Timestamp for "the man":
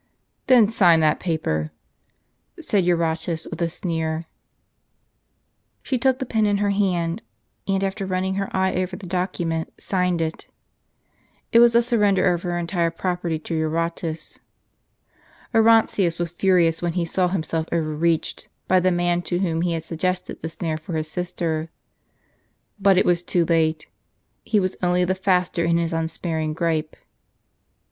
18.79-19.21